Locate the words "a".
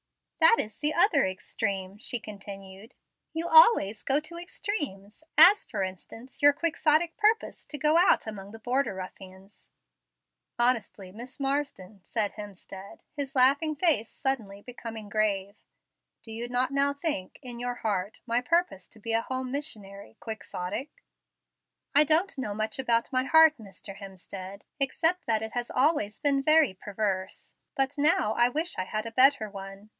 19.13-19.21, 29.05-29.11